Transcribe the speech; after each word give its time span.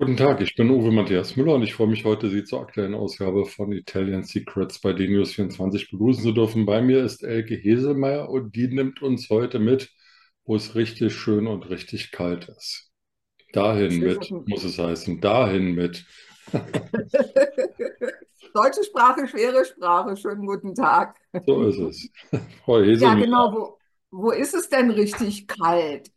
Guten 0.00 0.16
Tag, 0.16 0.40
ich 0.40 0.56
bin 0.56 0.70
Uwe 0.70 0.90
Matthias 0.92 1.36
Müller 1.36 1.54
und 1.54 1.62
ich 1.62 1.74
freue 1.74 1.86
mich 1.86 2.06
heute, 2.06 2.30
Sie 2.30 2.42
zur 2.44 2.62
aktuellen 2.62 2.94
Ausgabe 2.94 3.44
von 3.44 3.70
Italian 3.70 4.22
Secrets 4.22 4.80
bei 4.80 4.92
DNews24 4.92 5.90
begrüßen 5.90 6.22
zu 6.22 6.32
dürfen. 6.32 6.64
Bei 6.64 6.80
mir 6.80 7.04
ist 7.04 7.22
Elke 7.22 7.54
Heselmeier 7.54 8.30
und 8.30 8.56
die 8.56 8.68
nimmt 8.68 9.02
uns 9.02 9.28
heute 9.28 9.58
mit, 9.58 9.90
wo 10.44 10.56
es 10.56 10.74
richtig 10.74 11.14
schön 11.14 11.46
und 11.46 11.68
richtig 11.70 12.10
kalt 12.12 12.48
ist. 12.48 12.90
Dahin 13.52 13.90
Schönen 13.90 14.04
mit, 14.04 14.48
muss 14.48 14.64
es 14.64 14.78
heißen, 14.78 15.20
dahin 15.20 15.74
mit. 15.74 16.06
Deutsche 18.54 18.82
Sprache, 18.84 19.28
schwere 19.28 19.64
Sprache. 19.64 20.16
Schönen 20.16 20.46
guten 20.46 20.74
Tag. 20.74 21.16
So 21.46 21.62
ist 21.62 21.78
es. 21.78 22.10
Frau 22.64 22.80
Ja, 22.80 23.14
genau. 23.14 23.52
Wo, 23.52 23.78
wo 24.10 24.30
ist 24.30 24.54
es 24.54 24.68
denn 24.68 24.90
richtig 24.90 25.46
kalt? 25.46 26.10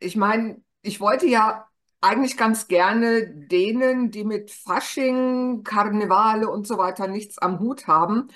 Ich 0.00 0.16
meine, 0.16 0.62
ich 0.82 1.00
wollte 1.00 1.26
ja 1.26 1.68
eigentlich 2.00 2.36
ganz 2.36 2.68
gerne 2.68 3.28
denen, 3.28 4.10
die 4.10 4.24
mit 4.24 4.50
Fasching, 4.50 5.62
Karnevale 5.64 6.48
und 6.48 6.66
so 6.66 6.78
weiter 6.78 7.08
nichts 7.08 7.38
am 7.38 7.58
Hut 7.58 7.86
haben, 7.86 8.28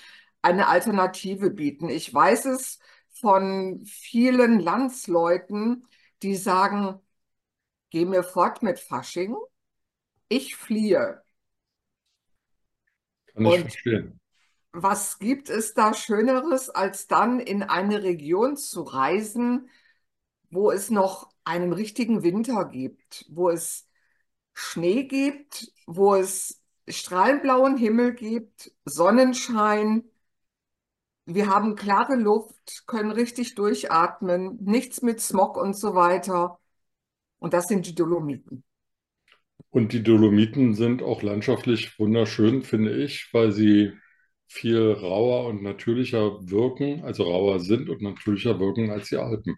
eine 0.43 0.69
Alternative 0.69 1.51
bieten. 1.51 1.89
Ich 1.89 2.13
weiß 2.13 2.47
es 2.47 2.81
von 3.23 3.83
vielen 3.87 4.61
Landsleuten, 4.61 5.89
die 6.23 6.37
sagen, 6.37 7.01
geh 7.91 8.05
mir 8.07 8.25
fort 8.25 8.63
mit 8.63 8.81
Fasching, 8.81 9.37
ich 10.29 10.57
fliehe. 10.57 11.23
kann 13.35 13.47
ich 13.47 13.59
Und 13.59 13.61
verstehen. 13.61 14.21
Was 14.73 15.19
gibt 15.19 15.51
es 15.51 15.75
da 15.75 15.93
Schöneres, 15.95 16.71
als 16.71 17.07
dann 17.07 17.41
in 17.41 17.63
eine 17.63 18.03
Region 18.03 18.57
zu 18.57 18.83
reisen, 18.83 19.69
wo 20.51 20.71
es 20.71 20.91
noch 20.91 21.31
einen 21.45 21.73
richtigen 21.73 22.23
Winter 22.23 22.67
gibt, 22.67 23.27
wo 23.31 23.51
es 23.51 23.89
Schnee 24.55 25.05
gibt, 25.05 25.73
wo 25.87 26.15
es 26.17 26.63
strahlenblauen 26.89 27.77
Himmel 27.79 28.15
gibt, 28.15 28.73
Sonnenschein. 28.85 30.05
Wir 31.35 31.49
haben 31.49 31.77
klare 31.77 32.17
Luft, 32.17 32.85
können 32.87 33.11
richtig 33.11 33.55
durchatmen, 33.55 34.59
nichts 34.63 35.03
mit 35.03 35.21
Smog 35.21 35.57
und 35.57 35.75
so 35.75 35.95
weiter. 35.95 36.59
Und 37.39 37.55
das 37.55 37.69
sind 37.69 37.87
die 37.87 37.95
Dolomiten. 37.95 38.65
Und 39.71 39.93
die 39.93 40.03
Dolomiten 40.03 40.75
sind 40.75 41.03
auch 41.03 41.23
landschaftlich 41.23 41.99
wunderschön, 41.99 42.63
finde 42.63 42.95
ich, 43.03 43.29
weil 43.33 43.53
sie 43.53 43.93
viel 44.47 44.93
rauer 44.93 45.47
und 45.47 45.63
natürlicher 45.63 46.39
wirken, 46.49 47.05
also 47.05 47.25
rauer 47.25 47.59
sind 47.59 47.89
und 47.89 48.03
natürlicher 48.03 48.61
wirken 48.61 48.91
als 48.91 49.09
die 49.09 49.17
Alpen. 49.17 49.57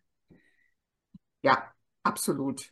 Ja, 1.43 1.73
absolut. 2.05 2.71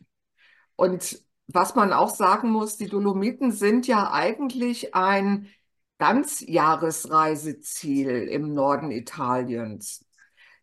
Und 0.77 1.19
was 1.47 1.75
man 1.75 1.91
auch 1.91 2.09
sagen 2.09 2.49
muss, 2.49 2.77
die 2.77 2.87
Dolomiten 2.87 3.51
sind 3.51 3.87
ja 3.87 4.11
eigentlich 4.11 4.95
ein 4.95 5.49
Ganzjahresreiseziel 6.03 8.27
im 8.27 8.53
Norden 8.53 8.91
Italiens. 8.91 10.05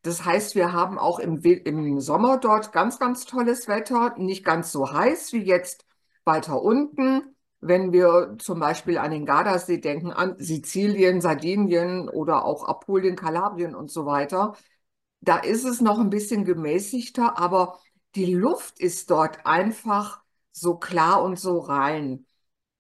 Das 0.02 0.27
heißt, 0.27 0.55
wir 0.55 0.74
haben 0.74 0.98
auch 0.98 1.19
im, 1.19 1.42
im 1.42 1.98
Sommer 1.98 2.36
dort 2.36 2.72
ganz, 2.72 2.98
ganz 2.98 3.24
tolles 3.24 3.66
Wetter, 3.66 4.14
nicht 4.18 4.44
ganz 4.44 4.70
so 4.70 4.92
heiß 4.92 5.33
wie 5.33 5.42
jetzt 5.42 5.86
weiter 6.27 6.61
unten. 6.61 7.22
Wenn 7.61 7.91
wir 7.91 8.36
zum 8.38 8.61
Beispiel 8.61 8.98
an 8.98 9.12
den 9.12 9.24
Gardasee 9.24 9.78
denken, 9.78 10.12
an 10.12 10.36
Sizilien, 10.38 11.22
Sardinien 11.22 12.11
oder 12.11 12.45
auch 12.45 12.68
Apulien, 12.68 13.17
Kalabrien 13.17 13.74
und 13.74 13.90
so 13.90 14.05
weiter, 14.05 14.57
da 15.22 15.39
ist 15.39 15.64
es 15.64 15.80
noch 15.80 16.01
ein 16.01 16.11
bisschen 16.11 16.45
gemäßigter, 16.45 17.39
aber 17.39 17.78
die 18.14 18.34
Luft 18.34 18.78
ist 18.78 19.11
dort 19.11 19.46
einfach 19.46 20.20
so 20.52 20.77
klar 20.77 21.22
und 21.22 21.40
so 21.40 21.61
rein. 21.61 22.27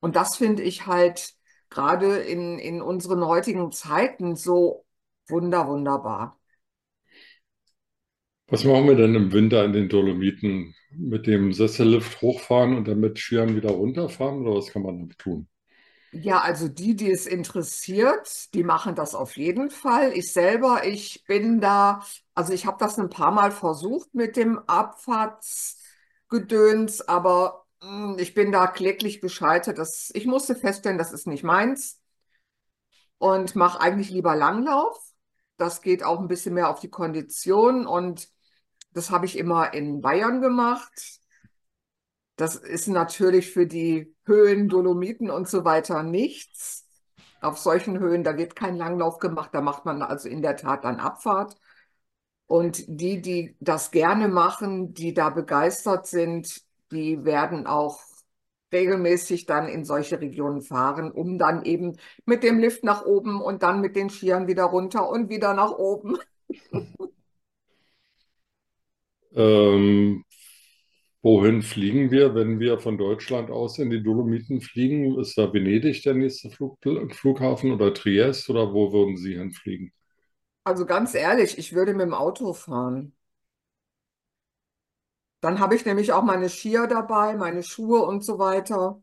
Und 0.00 0.14
das 0.14 0.36
finde 0.36 0.62
ich 0.62 0.86
halt 0.86 1.39
gerade 1.70 2.18
in, 2.18 2.58
in 2.58 2.82
unseren 2.82 3.24
heutigen 3.26 3.72
Zeiten 3.72 4.36
so 4.36 4.84
wunder, 5.28 5.66
wunderbar. 5.68 6.38
Was 8.48 8.64
machen 8.64 8.86
wir 8.86 8.96
denn 8.96 9.14
im 9.14 9.32
Winter 9.32 9.64
in 9.64 9.72
den 9.72 9.88
Dolomiten? 9.88 10.74
Mit 10.90 11.26
dem 11.26 11.54
Sessellift 11.54 12.20
hochfahren 12.20 12.76
und 12.76 12.86
dann 12.86 13.00
mit 13.00 13.18
Skiern 13.18 13.56
wieder 13.56 13.70
runterfahren 13.70 14.46
oder 14.46 14.58
was 14.58 14.66
kann 14.70 14.82
man 14.82 14.98
damit 14.98 15.18
tun? 15.18 15.48
Ja, 16.12 16.40
also 16.40 16.66
die, 16.68 16.96
die 16.96 17.08
es 17.10 17.26
interessiert, 17.26 18.52
die 18.54 18.64
machen 18.64 18.96
das 18.96 19.14
auf 19.14 19.36
jeden 19.36 19.70
Fall. 19.70 20.12
Ich 20.12 20.32
selber, 20.32 20.84
ich 20.84 21.24
bin 21.26 21.60
da, 21.60 22.04
also 22.34 22.52
ich 22.52 22.66
habe 22.66 22.78
das 22.80 22.98
ein 22.98 23.10
paar 23.10 23.30
Mal 23.30 23.52
versucht 23.52 24.12
mit 24.12 24.36
dem 24.36 24.58
Abfahrtsgedöns, 24.66 27.02
aber 27.06 27.64
ich 28.18 28.34
bin 28.34 28.52
da 28.52 28.66
kläglich 28.66 29.20
gescheitert. 29.20 29.78
Das, 29.78 30.10
ich 30.14 30.26
musste 30.26 30.54
feststellen, 30.54 30.98
das 30.98 31.12
ist 31.12 31.26
nicht 31.26 31.44
meins 31.44 32.00
und 33.18 33.56
mache 33.56 33.80
eigentlich 33.80 34.10
lieber 34.10 34.36
Langlauf. 34.36 34.98
Das 35.56 35.82
geht 35.82 36.02
auch 36.02 36.20
ein 36.20 36.28
bisschen 36.28 36.54
mehr 36.54 36.70
auf 36.70 36.80
die 36.80 36.90
Kondition 36.90 37.86
und 37.86 38.28
das 38.92 39.10
habe 39.10 39.26
ich 39.26 39.38
immer 39.38 39.72
in 39.74 40.00
Bayern 40.00 40.40
gemacht. 40.40 41.20
Das 42.36 42.56
ist 42.56 42.88
natürlich 42.88 43.52
für 43.52 43.66
die 43.66 44.16
Höhen, 44.24 44.68
Dolomiten 44.68 45.30
und 45.30 45.48
so 45.48 45.64
weiter 45.64 46.02
nichts. 46.02 46.88
Auf 47.42 47.58
solchen 47.58 47.98
Höhen, 47.98 48.24
da 48.24 48.36
wird 48.36 48.56
kein 48.56 48.76
Langlauf 48.76 49.18
gemacht, 49.18 49.50
da 49.52 49.60
macht 49.60 49.84
man 49.84 50.02
also 50.02 50.28
in 50.28 50.42
der 50.42 50.56
Tat 50.56 50.84
dann 50.84 51.00
Abfahrt. 51.00 51.56
Und 52.46 52.82
die, 52.88 53.20
die 53.20 53.56
das 53.60 53.90
gerne 53.90 54.28
machen, 54.28 54.92
die 54.94 55.14
da 55.14 55.30
begeistert 55.30 56.06
sind, 56.06 56.62
die 56.92 57.24
werden 57.24 57.66
auch 57.66 58.00
regelmäßig 58.72 59.46
dann 59.46 59.68
in 59.68 59.84
solche 59.84 60.20
Regionen 60.20 60.62
fahren, 60.62 61.10
um 61.10 61.38
dann 61.38 61.64
eben 61.64 61.96
mit 62.24 62.42
dem 62.44 62.58
Lift 62.60 62.84
nach 62.84 63.04
oben 63.04 63.40
und 63.42 63.62
dann 63.62 63.80
mit 63.80 63.96
den 63.96 64.10
Skiern 64.10 64.46
wieder 64.46 64.64
runter 64.64 65.08
und 65.08 65.28
wieder 65.28 65.54
nach 65.54 65.72
oben. 65.72 66.18
Ähm, 69.34 70.24
wohin 71.22 71.62
fliegen 71.62 72.10
wir, 72.10 72.34
wenn 72.34 72.60
wir 72.60 72.78
von 72.80 72.98
Deutschland 72.98 73.50
aus 73.50 73.78
in 73.78 73.90
die 73.90 74.02
Dolomiten 74.02 74.60
fliegen? 74.60 75.18
Ist 75.20 75.38
da 75.38 75.52
Venedig 75.52 76.02
der 76.02 76.14
nächste 76.14 76.50
Flug, 76.50 76.78
Flughafen 77.12 77.72
oder 77.72 77.94
Triest 77.94 78.50
oder 78.50 78.72
wo 78.74 78.92
würden 78.92 79.16
Sie 79.16 79.36
hinfliegen? 79.38 79.92
Also 80.64 80.86
ganz 80.86 81.14
ehrlich, 81.14 81.58
ich 81.58 81.74
würde 81.74 81.92
mit 81.92 82.02
dem 82.06 82.14
Auto 82.14 82.52
fahren. 82.54 83.14
Dann 85.40 85.58
habe 85.60 85.74
ich 85.74 85.84
nämlich 85.86 86.12
auch 86.12 86.22
meine 86.22 86.48
Skier 86.48 86.86
dabei, 86.86 87.36
meine 87.36 87.62
Schuhe 87.62 88.02
und 88.02 88.24
so 88.24 88.38
weiter, 88.38 89.02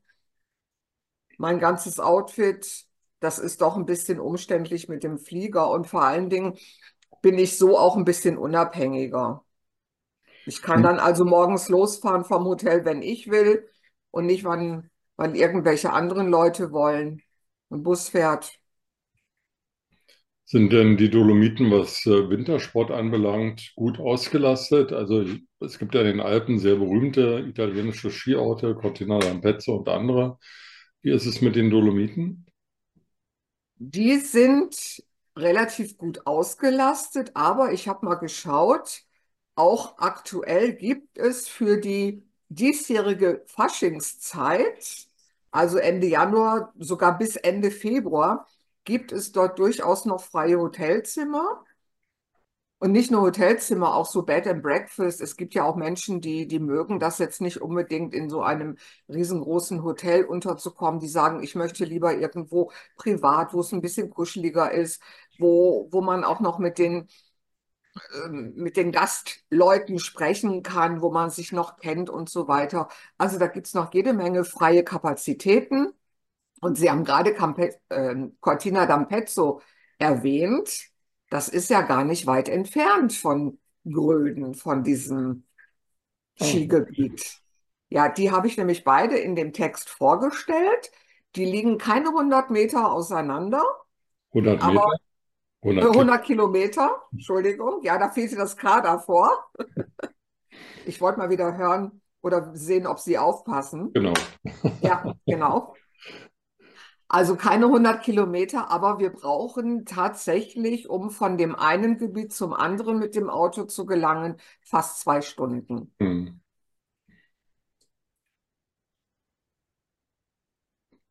mein 1.37 1.59
ganzes 1.59 1.99
Outfit. 1.99 2.85
Das 3.19 3.39
ist 3.39 3.61
doch 3.61 3.75
ein 3.77 3.85
bisschen 3.85 4.19
umständlich 4.19 4.89
mit 4.89 5.03
dem 5.03 5.17
Flieger 5.17 5.69
und 5.71 5.87
vor 5.87 6.03
allen 6.03 6.29
Dingen 6.29 6.57
bin 7.21 7.37
ich 7.39 7.57
so 7.57 7.77
auch 7.77 7.97
ein 7.97 8.05
bisschen 8.05 8.37
unabhängiger. 8.37 9.43
Ich 10.45 10.61
kann 10.61 10.81
dann 10.83 10.99
also 10.99 11.25
morgens 11.25 11.69
losfahren 11.69 12.23
vom 12.25 12.45
Hotel, 12.45 12.85
wenn 12.85 13.01
ich 13.01 13.29
will 13.29 13.69
und 14.11 14.25
nicht, 14.25 14.43
wann, 14.45 14.89
wann 15.17 15.35
irgendwelche 15.35 15.91
anderen 15.93 16.27
Leute 16.29 16.71
wollen. 16.71 17.21
Ein 17.69 17.83
Bus 17.83 18.09
fährt. 18.09 18.59
Sind 20.49 20.71
denn 20.71 20.95
die 20.95 21.09
Dolomiten, 21.11 21.69
was 21.71 22.05
äh, 22.05 22.29
Wintersport 22.29 22.89
anbelangt, 22.89 23.73
gut 23.75 23.99
ausgelastet? 23.99 24.93
Also 24.93 25.25
es 25.59 25.77
gibt 25.77 25.93
ja 25.93 26.01
in 26.01 26.07
den 26.07 26.21
Alpen 26.21 26.57
sehr 26.57 26.77
berühmte 26.77 27.39
italienische 27.47 28.09
Skiorte, 28.09 28.73
Cortina 28.75 29.19
d'Ampezzo 29.19 29.75
und 29.77 29.89
andere. 29.89 30.39
Wie 31.01 31.11
ist 31.11 31.25
es 31.25 31.41
mit 31.41 31.55
den 31.57 31.69
Dolomiten? 31.69 32.45
Die 33.79 34.17
sind 34.19 35.03
relativ 35.35 35.97
gut 35.97 36.25
ausgelastet, 36.25 37.31
aber 37.35 37.71
ich 37.73 37.87
habe 37.87 38.05
mal 38.05 38.15
geschaut, 38.15 39.03
auch 39.55 39.97
aktuell 39.99 40.73
gibt 40.73 41.17
es 41.17 41.47
für 41.47 41.77
die 41.79 42.23
diesjährige 42.49 43.43
Faschingszeit, 43.47 45.07
also 45.51 45.77
Ende 45.77 46.07
Januar, 46.07 46.73
sogar 46.79 47.17
bis 47.17 47.35
Ende 47.35 47.71
Februar, 47.71 48.47
gibt 48.87 49.11
es 49.11 49.33
dort 49.33 49.59
durchaus 49.59 50.05
noch 50.05 50.21
freie 50.21 50.57
Hotelzimmer. 50.59 51.63
Und 52.79 52.91
nicht 52.91 53.09
nur 53.09 53.21
Hotelzimmer, 53.21 53.95
auch 53.95 54.05
so 54.05 54.21
Bed 54.21 54.45
and 54.47 54.61
Breakfast. 54.61 55.19
Es 55.19 55.35
gibt 55.35 55.55
ja 55.55 55.63
auch 55.63 55.75
Menschen, 55.75 56.21
die, 56.21 56.47
die 56.47 56.59
mögen 56.59 56.99
das 56.99 57.17
jetzt 57.17 57.41
nicht 57.41 57.59
unbedingt 57.59 58.13
in 58.13 58.29
so 58.29 58.43
einem 58.43 58.77
riesengroßen 59.09 59.83
Hotel 59.83 60.23
unterzukommen. 60.25 60.99
Die 60.99 61.07
sagen, 61.07 61.41
ich 61.43 61.55
möchte 61.55 61.85
lieber 61.85 62.15
irgendwo 62.15 62.71
privat, 62.95 63.53
wo 63.53 63.61
es 63.61 63.71
ein 63.73 63.81
bisschen 63.81 64.11
kuscheliger 64.11 64.71
ist, 64.71 65.01
wo, 65.39 65.87
wo 65.91 66.01
man 66.01 66.23
auch 66.23 66.39
noch 66.39 66.59
mit 66.59 66.77
den 66.77 67.07
ähm, 68.25 68.53
mit 68.55 68.77
den 68.77 68.91
Gastleuten 68.91 69.99
sprechen 69.99 70.63
kann, 70.63 71.01
wo 71.01 71.11
man 71.11 71.29
sich 71.29 71.51
noch 71.51 71.77
kennt 71.77 72.09
und 72.09 72.29
so 72.29 72.47
weiter. 72.47 72.89
Also 73.17 73.39
da 73.39 73.47
gibt 73.47 73.67
es 73.67 73.73
noch 73.73 73.93
jede 73.93 74.13
Menge 74.13 74.43
freie 74.45 74.83
Kapazitäten. 74.83 75.93
Und 76.61 76.77
Sie 76.77 76.89
haben 76.89 77.03
gerade 77.03 77.33
Campe 77.33 77.75
äh, 77.89 78.15
Cortina 78.39 78.85
d'Ampezzo 78.85 79.61
erwähnt. 79.99 80.87
Das 81.29 81.49
ist 81.49 81.69
ja 81.69 81.81
gar 81.81 82.03
nicht 82.03 82.25
weit 82.25 82.49
entfernt 82.49 83.13
von 83.13 83.59
Gröden, 83.85 84.53
von 84.53 84.83
diesem 84.83 85.43
Ah, 86.39 86.45
Skigebiet. 86.45 87.41
Ja, 87.89 88.09
die 88.09 88.31
habe 88.31 88.47
ich 88.47 88.57
nämlich 88.57 88.83
beide 88.83 89.17
in 89.17 89.35
dem 89.35 89.53
Text 89.53 89.89
vorgestellt. 89.89 90.91
Die 91.35 91.45
liegen 91.45 91.77
keine 91.77 92.09
100 92.09 92.49
Meter 92.49 92.91
auseinander, 92.91 93.63
100 94.33 94.61
aber 94.61 94.73
Meter, 94.73 94.99
100 95.63 95.91
Kilometer. 95.91 95.99
100 95.99 96.25
Kilometer, 96.25 97.01
Entschuldigung. 97.11 97.81
Ja, 97.83 97.97
da 97.97 98.09
fehlte 98.09 98.35
das 98.35 98.57
K 98.57 98.81
davor. 98.81 99.45
Ich 100.85 101.01
wollte 101.01 101.19
mal 101.19 101.29
wieder 101.29 101.57
hören 101.57 102.01
oder 102.21 102.55
sehen, 102.55 102.87
ob 102.87 102.99
Sie 102.99 103.17
aufpassen. 103.17 103.91
Genau. 103.93 104.13
Ja, 104.81 105.13
genau. 105.25 105.75
Also 107.09 107.37
keine 107.37 107.67
100 107.67 108.03
Kilometer, 108.03 108.69
aber 108.69 108.99
wir 108.99 109.11
brauchen 109.11 109.85
tatsächlich, 109.85 110.89
um 110.89 111.09
von 111.09 111.37
dem 111.37 111.55
einen 111.55 111.97
Gebiet 111.97 112.33
zum 112.33 112.53
anderen 112.53 112.99
mit 112.99 113.15
dem 113.15 113.29
Auto 113.29 113.63
zu 113.63 113.85
gelangen, 113.85 114.35
fast 114.61 114.99
zwei 114.99 115.21
Stunden. 115.21 115.93
Hm. 115.99 116.41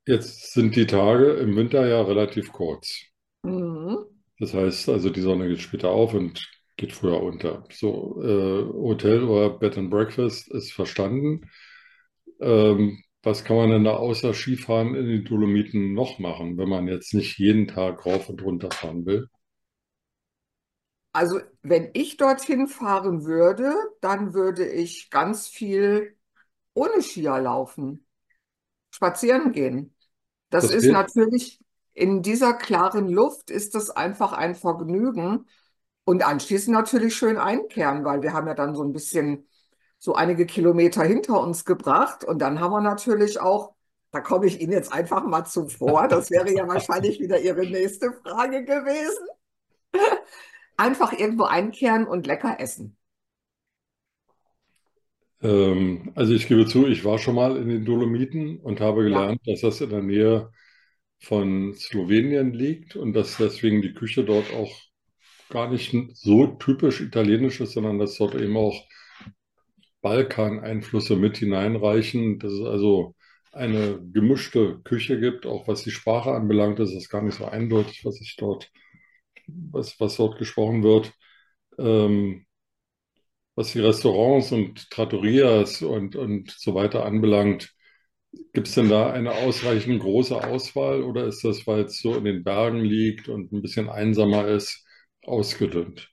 Jetzt 0.07 0.53
sind 0.53 0.77
die 0.77 0.87
Tage 0.87 1.33
im 1.33 1.57
Winter 1.57 1.87
ja 1.87 2.01
relativ 2.03 2.53
kurz. 2.53 3.03
Mhm. 3.43 3.99
Das 4.39 4.55
heißt 4.55 4.89
also, 4.91 5.11
die 5.11 5.21
Sonne 5.21 5.49
geht 5.49 5.61
später 5.61 5.89
auf 5.91 6.15
und 6.15 6.47
geht 6.77 6.93
früher 6.93 7.23
unter. 7.23 7.65
So, 7.73 8.23
äh, 8.23 8.73
Hotel 8.73 9.25
oder 9.25 9.51
Bed 9.51 9.79
and 9.79 9.91
Breakfast 9.91 10.49
ist 10.49 10.73
verstanden. 10.73 11.51
Ähm, 12.41 13.03
was 13.27 13.45
kann 13.45 13.57
man 13.59 13.71
denn 13.71 13.85
da 13.85 13.97
außer 13.97 14.33
Skifahren 14.33 14.95
in 14.95 15.07
den 15.07 15.25
Dolomiten 15.27 15.93
noch 15.93 16.19
machen, 16.19 16.57
wenn 16.57 16.69
man 16.71 16.89
jetzt 16.89 17.13
nicht 17.13 17.39
jeden 17.39 17.69
Tag 17.69 18.07
rauf 18.07 18.31
und 18.31 18.43
runter 18.43 18.71
fahren 18.71 19.05
will? 19.05 19.29
Also 21.13 21.41
wenn 21.63 21.91
ich 21.95 22.17
dorthin 22.19 22.67
fahren 22.69 23.25
würde, 23.25 23.75
dann 24.01 24.35
würde 24.35 24.69
ich 24.69 25.11
ganz 25.11 25.49
viel 25.49 26.17
ohne 26.75 27.03
Skier 27.03 27.39
laufen, 27.41 28.07
spazieren 28.93 29.53
gehen. 29.53 29.97
Das 30.51 30.71
Das 30.71 30.71
ist 30.71 30.91
geht? 30.91 30.91
natürlich 30.91 31.61
in 31.95 32.23
dieser 32.23 32.55
klaren 32.55 33.09
Luft 33.11 33.51
ist 33.51 33.75
das 33.75 33.91
einfach 33.91 34.33
ein 34.33 34.55
Vergnügen 34.57 35.47
und 36.05 36.25
anschließend 36.27 36.75
natürlich 36.77 37.17
schön 37.17 37.39
einkehren, 37.39 38.05
weil 38.05 38.23
wir 38.23 38.33
haben 38.35 38.47
ja 38.49 38.55
dann 38.55 38.75
so 38.77 38.85
ein 38.85 38.93
bisschen 38.93 39.49
so 39.99 40.15
einige 40.15 40.47
Kilometer 40.47 41.03
hinter 41.05 41.41
uns 41.41 41.65
gebracht 41.65 42.25
und 42.25 42.41
dann 42.41 42.61
haben 42.61 42.73
wir 42.73 42.81
natürlich 42.81 43.41
auch, 43.41 43.75
da 44.13 44.21
komme 44.21 44.47
ich 44.47 44.61
Ihnen 44.61 44.73
jetzt 44.73 44.93
einfach 44.93 45.25
mal 45.25 45.45
zuvor, 45.45 46.09
das 46.09 46.31
wäre 46.31 46.51
ja 46.53 46.67
wahrscheinlich 46.69 47.21
wieder 47.21 47.41
Ihre 47.41 47.67
nächste 47.67 48.13
Frage 48.13 48.65
gewesen, 48.65 49.27
einfach 50.79 51.13
irgendwo 51.13 51.45
einkehren 51.45 52.07
und 52.07 52.27
lecker 52.27 52.59
essen. 52.61 52.97
Ähm, 55.43 56.13
also 56.15 56.33
ich 56.35 56.49
gebe 56.49 56.67
zu, 56.67 56.87
ich 56.87 57.05
war 57.05 57.19
schon 57.19 57.35
mal 57.35 57.57
in 57.57 57.69
den 57.69 57.85
Dolomiten 57.85 58.59
und 58.61 58.81
habe 58.81 59.05
Ja. 59.05 59.05
gelernt, 59.05 59.41
dass 59.47 59.61
das 59.61 59.81
in 59.81 59.91
der 59.91 60.03
Nähe 60.03 60.51
von 61.21 61.75
Slowenien 61.75 62.53
liegt 62.55 62.97
und 62.97 63.15
dass 63.15 63.37
deswegen 63.39 63.83
die 63.83 63.95
Küche 63.95 64.25
dort 64.25 64.53
auch 64.55 64.73
gar 65.51 65.71
nicht 65.71 65.95
so 66.15 66.47
typisch 66.59 67.01
italienisch 67.01 67.61
ist, 67.61 67.73
sondern 67.75 67.99
dass 67.99 68.17
dort 68.19 68.35
eben 68.37 68.57
auch 68.57 68.77
Balkaneinflüsse 70.07 71.17
mit 71.17 71.37
hineinreichen. 71.39 72.39
Dass 72.39 72.53
es 72.53 72.63
also 72.65 73.17
eine 73.53 74.01
gemischte 74.13 74.79
Küche 74.85 75.19
gibt, 75.21 75.47
auch 75.47 75.67
was 75.69 75.83
die 75.83 75.91
Sprache 75.91 76.31
anbelangt, 76.33 76.79
ist 76.81 76.95
es 76.95 77.09
gar 77.09 77.23
nicht 77.23 77.39
so 77.39 77.47
eindeutig, 77.47 78.05
was 78.05 78.21
ich 78.21 78.37
dort, 78.37 78.71
was, 79.49 79.99
was 80.01 80.17
dort 80.17 80.39
gesprochen 80.39 80.83
wird. 80.85 81.13
Ähm, 81.79 82.47
was 83.57 83.73
die 83.73 83.81
Restaurants 83.81 84.53
und 84.53 84.91
Trattorias 84.91 85.83
und, 85.83 86.15
und 86.15 86.51
so 86.53 86.75
weiter 86.75 87.05
anbelangt, 87.05 87.73
gibt 88.53 88.69
es 88.69 88.75
denn 88.75 88.89
da 88.89 89.11
eine 89.13 89.33
ausreichend 89.33 90.01
große 90.03 90.37
Auswahl 90.45 91.03
oder 91.03 91.27
ist 91.27 91.43
das, 91.45 91.67
weil 91.67 91.85
es 91.85 92.01
so 92.01 92.17
in 92.17 92.25
den 92.25 92.45
Bergen 92.45 92.81
liegt 92.81 93.29
und 93.29 93.53
ein 93.53 93.63
bisschen 93.63 93.89
einsamer 93.89 94.47
ist, 94.49 94.87
ausgedünnt? 95.25 96.11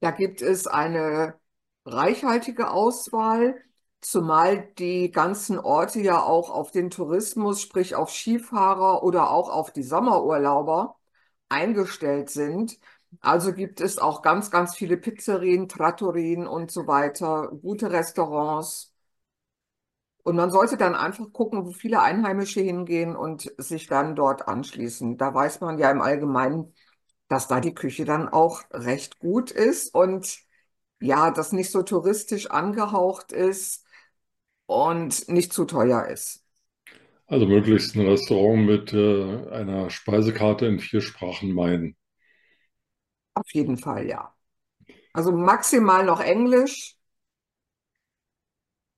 Da 0.00 0.10
gibt 0.12 0.42
es 0.42 0.66
eine 0.66 1.34
reichhaltige 1.84 2.70
Auswahl, 2.70 3.56
zumal 4.00 4.68
die 4.78 5.10
ganzen 5.10 5.58
Orte 5.58 6.00
ja 6.00 6.22
auch 6.22 6.50
auf 6.50 6.70
den 6.70 6.90
Tourismus, 6.90 7.60
sprich 7.62 7.94
auf 7.94 8.10
Skifahrer 8.10 9.02
oder 9.02 9.30
auch 9.30 9.48
auf 9.50 9.72
die 9.72 9.82
Sommerurlauber 9.82 10.96
eingestellt 11.48 12.30
sind. 12.30 12.78
Also 13.20 13.52
gibt 13.54 13.80
es 13.80 13.98
auch 13.98 14.22
ganz, 14.22 14.50
ganz 14.50 14.76
viele 14.76 14.96
Pizzerien, 14.98 15.68
Trattorien 15.68 16.46
und 16.46 16.70
so 16.70 16.86
weiter, 16.86 17.48
gute 17.62 17.90
Restaurants. 17.90 18.94
Und 20.22 20.36
man 20.36 20.50
sollte 20.50 20.76
dann 20.76 20.94
einfach 20.94 21.32
gucken, 21.32 21.64
wo 21.64 21.70
viele 21.72 22.02
Einheimische 22.02 22.60
hingehen 22.60 23.16
und 23.16 23.52
sich 23.56 23.86
dann 23.86 24.14
dort 24.14 24.46
anschließen. 24.46 25.16
Da 25.16 25.32
weiß 25.32 25.60
man 25.60 25.78
ja 25.78 25.90
im 25.90 26.02
Allgemeinen, 26.02 26.74
dass 27.28 27.48
da 27.48 27.60
die 27.60 27.74
Küche 27.74 28.04
dann 28.04 28.28
auch 28.28 28.62
recht 28.72 29.18
gut 29.20 29.50
ist 29.50 29.94
und 29.94 30.38
ja, 31.00 31.30
das 31.30 31.52
nicht 31.52 31.70
so 31.70 31.82
touristisch 31.82 32.50
angehaucht 32.50 33.32
ist 33.32 33.84
und 34.66 35.28
nicht 35.28 35.52
zu 35.52 35.64
teuer 35.66 36.06
ist. 36.08 36.44
Also 37.26 37.46
möglichst 37.46 37.94
ein 37.96 38.06
Restaurant 38.06 38.66
mit 38.66 38.92
äh, 38.92 39.48
einer 39.50 39.88
Speisekarte 39.88 40.66
in 40.66 40.78
vier 40.78 41.00
Sprachen 41.00 41.52
meiden. 41.54 41.96
Auf 43.34 43.48
jeden 43.54 43.76
Fall, 43.78 44.06
ja. 44.06 44.34
Also 45.14 45.32
maximal 45.32 46.04
noch 46.06 46.20
Englisch 46.20 46.96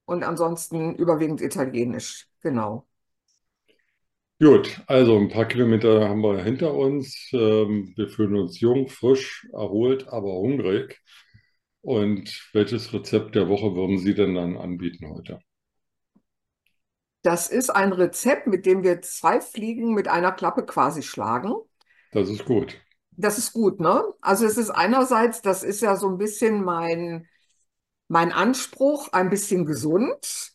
und 0.05 0.25
ansonsten 0.25 0.95
überwiegend 0.97 1.41
Italienisch. 1.41 2.29
Genau. 2.41 2.87
Gut, 4.43 4.81
also 4.87 5.17
ein 5.19 5.29
paar 5.29 5.47
Kilometer 5.47 6.09
haben 6.09 6.23
wir 6.23 6.43
hinter 6.43 6.75
uns. 6.75 7.29
Ähm, 7.33 7.93
wir 7.97 8.09
fühlen 8.09 8.37
uns 8.37 8.59
jung, 8.61 8.89
frisch, 8.89 9.47
erholt, 9.53 10.09
aber 10.09 10.33
hungrig. 10.33 10.99
Und 11.83 12.49
welches 12.53 12.93
Rezept 12.93 13.35
der 13.35 13.49
Woche 13.49 13.75
würden 13.75 13.99
Sie 13.99 14.15
denn 14.15 14.35
dann 14.35 14.57
anbieten 14.57 15.09
heute? 15.11 15.41
Das 17.23 17.49
ist 17.49 17.71
ein 17.71 17.93
Rezept, 17.93 18.47
mit 18.47 18.65
dem 18.67 18.83
wir 18.83 19.03
zwei 19.03 19.41
Fliegen 19.41 19.95
mit 19.95 20.09
einer 20.09 20.33
Klappe 20.33 20.65
quasi 20.65 21.03
schlagen. 21.03 21.55
Das 22.13 22.29
ist 22.29 22.45
gut. 22.45 22.81
Das 23.13 23.39
ist 23.39 23.53
gut, 23.53 23.81
ne? 23.81 24.05
Also 24.23 24.47
es 24.47 24.57
ist 24.57 24.71
einerseits, 24.71 25.43
das 25.43 25.63
ist 25.63 25.83
ja 25.83 25.97
so 25.97 26.09
ein 26.09 26.19
bisschen 26.19 26.65
mein, 26.65 27.29
mein 28.09 28.33
Anspruch, 28.33 29.13
ein 29.13 29.31
bisschen 29.31 29.67
gesund. 29.67 30.55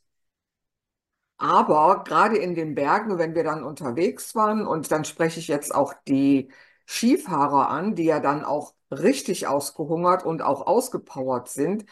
Aber 1.38 2.04
gerade 2.06 2.38
in 2.38 2.56
den 2.56 2.76
Bergen, 2.76 3.18
wenn 3.18 3.36
wir 3.36 3.44
dann 3.44 3.64
unterwegs 3.64 4.36
waren, 4.36 4.66
und 4.68 4.92
dann 4.92 5.06
spreche 5.06 5.40
ich 5.40 5.48
jetzt 5.48 5.74
auch 5.76 5.94
die 6.08 6.52
Skifahrer 6.88 7.70
an, 7.70 7.96
die 7.96 8.06
ja 8.06 8.20
dann 8.20 8.46
auch 8.46 8.75
richtig 8.92 9.48
ausgehungert 9.48 10.26
und 10.26 10.42
auch 10.42 10.68
ausgepowert 10.68 11.50
sind, 11.50 11.86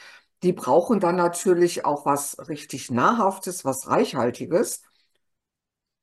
die 0.43 0.53
brauchen 0.53 0.99
dann 0.99 1.15
natürlich 1.15 1.85
auch 1.85 2.05
was 2.05 2.37
richtig 2.49 2.91
Nahrhaftes, 2.91 3.63
was 3.65 3.87
Reichhaltiges. 3.87 4.83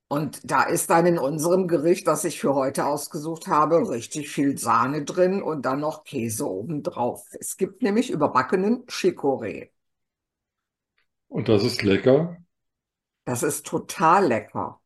Und 0.08 0.40
da 0.42 0.64
ist 0.64 0.90
dann 0.90 1.06
in 1.06 1.18
unserem 1.18 1.68
Gericht, 1.68 2.08
das 2.08 2.24
ich 2.24 2.40
für 2.40 2.54
heute 2.54 2.86
ausgesucht 2.86 3.46
habe, 3.46 3.88
richtig 3.88 4.28
viel 4.30 4.58
Sahne 4.58 5.04
drin 5.04 5.40
und 5.40 5.62
dann 5.66 5.78
noch 5.78 6.02
Käse 6.04 6.48
obendrauf. 6.48 7.24
Es 7.38 7.56
gibt 7.56 7.82
nämlich 7.82 8.10
überbackenen 8.10 8.84
Chicorée. 8.86 9.70
Und 11.28 11.48
das 11.48 11.62
ist 11.62 11.82
lecker. 11.82 12.38
Das 13.24 13.44
ist 13.44 13.66
total 13.66 14.26
lecker. 14.26 14.80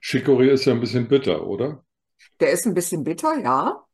Chicorée 0.00 0.50
ist 0.50 0.66
ja 0.66 0.72
ein 0.72 0.80
bisschen 0.80 1.08
bitter, 1.08 1.44
oder? 1.46 1.84
Der 2.40 2.52
ist 2.52 2.64
ein 2.66 2.74
bisschen 2.74 3.02
bitter, 3.02 3.36
ja, 3.38 3.84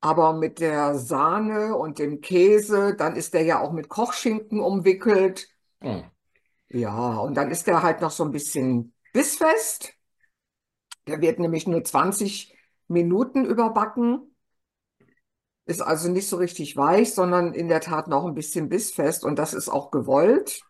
aber 0.00 0.32
mit 0.34 0.60
der 0.60 0.94
Sahne 0.96 1.76
und 1.76 1.98
dem 1.98 2.20
Käse, 2.20 2.94
dann 2.96 3.16
ist 3.16 3.34
der 3.34 3.42
ja 3.44 3.60
auch 3.60 3.72
mit 3.72 3.88
Kochschinken 3.88 4.60
umwickelt. 4.60 5.48
Ah, 5.80 6.10
Ja, 6.70 7.18
und 7.18 7.34
dann 7.36 7.50
ist 7.50 7.66
der 7.66 7.82
halt 7.82 8.00
noch 8.00 8.10
so 8.10 8.24
ein 8.24 8.32
bisschen 8.32 8.94
bissfest. 9.12 9.94
Der 11.08 11.20
wird 11.20 11.40
nämlich 11.40 11.66
nur 11.66 11.82
20 11.82 12.56
Minuten 12.86 13.44
überbacken. 13.44 14.32
Ist 15.66 15.82
also 15.82 16.08
nicht 16.10 16.28
so 16.28 16.36
richtig 16.38 16.76
weich, 16.76 17.14
sondern 17.14 17.54
in 17.54 17.68
der 17.68 17.80
Tat 17.80 18.08
noch 18.08 18.26
ein 18.26 18.34
bisschen 18.34 18.68
bissfest. 18.68 19.22
Und 19.24 19.38
das 19.38 19.54
ist 19.54 19.68
auch 19.68 19.92
gewollt. 19.92 20.62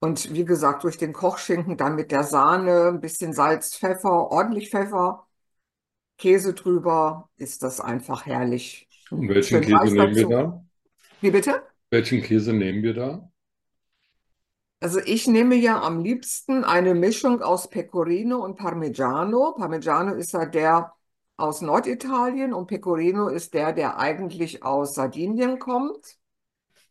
Und 0.00 0.32
wie 0.34 0.44
gesagt, 0.44 0.82
durch 0.84 0.98
den 0.98 1.12
Kochschinken 1.12 1.76
dann 1.76 1.94
mit 1.96 2.10
der 2.12 2.24
Sahne, 2.24 2.88
ein 2.88 3.00
bisschen 3.00 3.32
Salz, 3.32 3.76
Pfeffer, 3.76 4.30
ordentlich 4.30 4.70
Pfeffer. 4.70 5.27
Käse 6.18 6.54
drüber, 6.54 7.30
ist 7.36 7.62
das 7.62 7.80
einfach 7.80 8.26
herrlich. 8.26 8.88
Und 9.10 9.28
welchen 9.28 9.60
Schön 9.60 9.62
Käse 9.62 9.94
nehmen 9.94 10.16
wir 10.16 10.28
da? 10.28 10.64
Wie 11.20 11.30
bitte? 11.30 11.62
Welchen 11.90 12.22
Käse 12.22 12.54
nehmen 12.54 12.82
wir 12.82 12.94
da? 12.94 13.30
Also 14.80 15.00
ich 15.00 15.26
nehme 15.26 15.56
ja 15.56 15.80
am 15.82 16.00
liebsten 16.00 16.64
eine 16.64 16.94
Mischung 16.94 17.42
aus 17.42 17.68
Pecorino 17.68 18.38
und 18.44 18.56
Parmigiano. 18.56 19.54
Parmigiano 19.56 20.14
ist 20.14 20.32
ja 20.32 20.46
der 20.46 20.92
aus 21.36 21.62
Norditalien 21.62 22.52
und 22.52 22.66
Pecorino 22.66 23.28
ist 23.28 23.54
der, 23.54 23.72
der 23.72 23.98
eigentlich 23.98 24.62
aus 24.62 24.94
Sardinien 24.94 25.58
kommt. 25.58 26.18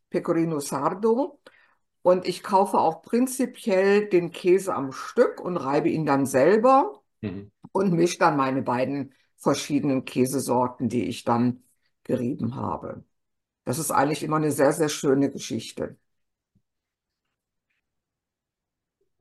Pecorino 0.09 0.59
Sardo. 0.59 1.39
Und 2.01 2.27
ich 2.27 2.43
kaufe 2.43 2.77
auch 2.79 3.01
prinzipiell 3.01 4.07
den 4.09 4.31
Käse 4.31 4.73
am 4.75 4.91
Stück 4.93 5.41
und 5.41 5.57
reibe 5.57 5.89
ihn 5.89 6.05
dann 6.05 6.25
selber 6.25 7.01
Mhm. 7.21 7.49
Und 7.77 7.93
mische 7.93 8.19
dann 8.19 8.37
meine 8.37 8.61
beiden 8.61 9.13
verschiedenen 9.37 10.05
Käsesorten, 10.05 10.89
die 10.89 11.05
ich 11.05 11.23
dann 11.23 11.63
gerieben 12.03 12.55
habe. 12.55 13.05
Das 13.65 13.79
ist 13.79 13.91
eigentlich 13.91 14.23
immer 14.23 14.37
eine 14.37 14.51
sehr, 14.51 14.73
sehr 14.73 14.89
schöne 14.89 15.31
Geschichte. 15.31 15.97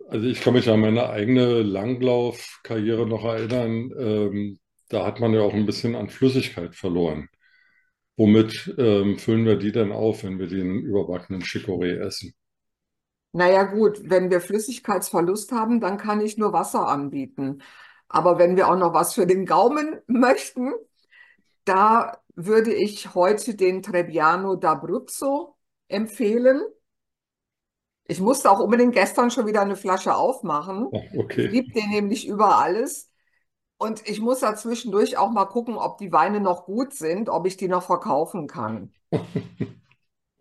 Also 0.08 0.26
ich 0.26 0.40
kann 0.40 0.54
mich 0.54 0.68
an 0.70 0.80
meine 0.80 1.08
eigene 1.10 1.62
Langlaufkarriere 1.62 3.06
noch 3.06 3.24
erinnern. 3.24 3.92
Ähm, 3.98 4.58
da 4.88 5.04
hat 5.04 5.20
man 5.20 5.34
ja 5.34 5.40
auch 5.40 5.52
ein 5.52 5.66
bisschen 5.66 5.96
an 5.96 6.08
Flüssigkeit 6.08 6.74
verloren. 6.76 7.28
Womit 8.16 8.74
ähm, 8.78 9.18
füllen 9.18 9.44
wir 9.44 9.56
die 9.56 9.72
denn 9.72 9.92
auf, 9.92 10.22
wenn 10.22 10.38
wir 10.38 10.46
den 10.46 10.80
überbackenen 10.80 11.42
Chicorée 11.42 11.98
essen? 11.98 12.32
Naja 13.32 13.64
gut, 13.64 14.00
wenn 14.04 14.30
wir 14.30 14.40
Flüssigkeitsverlust 14.40 15.52
haben, 15.52 15.80
dann 15.80 15.98
kann 15.98 16.22
ich 16.22 16.38
nur 16.38 16.52
Wasser 16.54 16.88
anbieten. 16.88 17.60
Aber 18.08 18.38
wenn 18.38 18.56
wir 18.56 18.68
auch 18.68 18.76
noch 18.76 18.94
was 18.94 19.14
für 19.14 19.26
den 19.26 19.46
Gaumen 19.46 20.00
möchten, 20.06 20.72
da 21.64 22.18
würde 22.34 22.72
ich 22.74 23.14
heute 23.14 23.54
den 23.54 23.82
Trebbiano 23.82 24.54
d'Abruzzo 24.54 25.54
empfehlen. 25.88 26.62
Ich 28.08 28.20
musste 28.20 28.50
auch 28.50 28.60
unbedingt 28.60 28.94
gestern 28.94 29.30
schon 29.30 29.46
wieder 29.46 29.62
eine 29.62 29.76
Flasche 29.76 30.14
aufmachen. 30.14 30.88
Ach, 30.94 30.98
Ich 31.12 31.18
okay. 31.18 31.46
liebe 31.46 31.72
den 31.72 31.90
nämlich 31.90 32.26
über 32.26 32.58
alles. 32.58 33.10
Und 33.78 34.08
ich 34.08 34.20
muss 34.20 34.40
da 34.40 34.56
zwischendurch 34.56 35.18
auch 35.18 35.30
mal 35.30 35.46
gucken, 35.46 35.76
ob 35.76 35.98
die 35.98 36.12
Weine 36.12 36.40
noch 36.40 36.64
gut 36.64 36.94
sind, 36.94 37.28
ob 37.28 37.46
ich 37.46 37.56
die 37.56 37.68
noch 37.68 37.82
verkaufen 37.82 38.46
kann. 38.46 38.92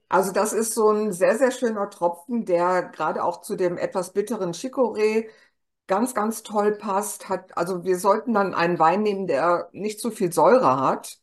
Also 0.10 0.32
das 0.32 0.54
ist 0.54 0.74
so 0.74 0.92
ein 0.92 1.12
sehr, 1.14 1.38
sehr 1.38 1.52
schöner 1.52 1.90
Tropfen, 1.90 2.46
der 2.46 2.84
gerade 2.84 3.24
auch 3.24 3.42
zu 3.42 3.56
dem 3.56 3.78
etwas 3.78 4.14
bitteren 4.14 4.54
Chicorée 4.54 5.28
ganz, 5.88 6.14
ganz 6.14 6.44
toll 6.44 6.74
passt. 6.78 7.30
Hat, 7.30 7.58
also 7.58 7.84
wir 7.84 7.98
sollten 7.98 8.34
dann 8.34 8.54
einen 8.54 8.80
Wein 8.80 9.04
nehmen, 9.04 9.28
der 9.28 9.70
nicht 9.72 10.00
so 10.00 10.12
viel 10.12 10.32
Säure 10.32 10.80
hat. 10.80 11.20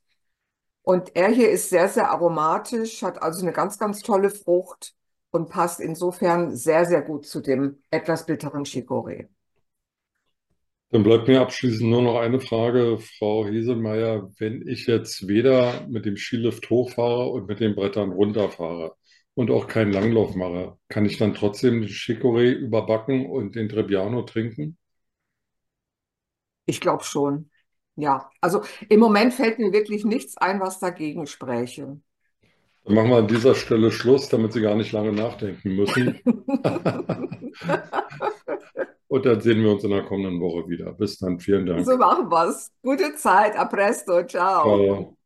Und 0.83 1.15
er 1.15 1.29
hier 1.29 1.51
ist 1.51 1.71
sehr, 1.71 1.89
sehr 1.89 2.11
aromatisch, 2.11 3.03
hat 3.03 3.23
also 3.23 3.43
eine 3.43 3.53
ganz, 3.53 3.79
ganz 3.79 4.01
tolle 4.01 4.31
Frucht 4.31 4.95
und 5.31 5.49
passt 5.49 5.81
insofern 5.81 6.57
sehr, 6.57 6.87
sehr 6.87 7.03
gut 7.03 7.27
zu 7.27 7.41
dem 7.41 7.79
etwas 7.91 8.27
bitteren 8.27 8.65
Chicorée. 8.65 9.29
Dann 10.91 11.05
bleibt 11.05 11.27
mir 11.27 11.41
abschließend 11.41 11.89
nur 11.89 12.03
noch 12.03 12.17
eine 12.17 12.39
Frage, 12.39 12.99
Frau 12.99 13.47
Heselmeier. 13.47 14.31
Wenn 14.39 14.67
ich 14.69 14.87
jetzt 14.87 15.27
weder 15.27 15.87
mit 15.89 16.05
dem 16.05 16.19
Skilift 16.19 16.69
hochfahre 16.69 17.29
und 17.29 17.47
mit 17.47 17.61
den 17.61 17.75
Brettern 17.75 18.13
runterfahre 18.13 18.95
und 19.35 19.51
auch 19.51 19.67
keinen 19.67 19.93
Langlauf 19.93 20.35
mache, 20.35 20.77
kann 20.89 21.07
ich 21.07 21.19
dann 21.19 21.35
trotzdem 21.35 21.81
den 21.81 21.89
Chicorée 21.89 22.53
überbacken 22.53 23.27
und 23.27 23.57
den 23.57 23.69
Trebbiano 23.69 24.23
trinken? 24.23 24.77
Ich 26.67 26.81
glaube 26.81 27.05
schon. 27.05 27.51
Ja, 27.97 28.31
also 28.41 28.63
im 28.89 29.01
Moment 29.01 29.35
fällt 29.35 29.59
mir 29.59 29.73
wirklich 29.73 30.05
nichts 30.05 30.37
ein, 30.39 30.61
was 30.61 30.79
dagegen 30.79 31.27
spräche. 31.27 32.01
Dann 32.85 32.95
machen 32.95 33.11
wir 33.11 33.17
an 33.19 33.29
dieser 33.29 33.55
Stelle 33.55 33.93
Schluss, 33.93 34.29
damit 34.29 34.53
Sie 34.53 34.61
gar 34.61 34.75
nicht 34.75 34.93
lange 34.93 35.13
nachdenken 35.13 35.77
müssen. 35.77 36.19
Und 39.09 39.27
dann 39.27 39.41
sehen 39.41 39.63
wir 39.63 39.73
uns 39.73 39.85
in 39.85 39.91
der 39.91 40.05
kommenden 40.05 40.41
Woche 40.41 40.69
wieder. 40.69 40.93
Bis 40.93 41.19
dann, 41.19 41.39
vielen 41.39 41.67
Dank. 41.67 41.85
So 41.85 41.97
machen 41.97 42.31
wir's. 42.31 42.71
Gute 42.83 43.15
Zeit, 43.17 43.57
a 43.57 43.65
presto, 43.67 44.25
ciao. 44.27 44.65
Ciao. 44.65 45.17